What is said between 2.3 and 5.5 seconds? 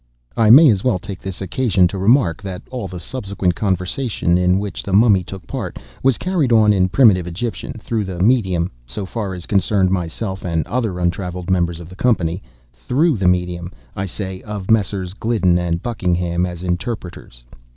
that all the subsequent conversation in which the Mummy took a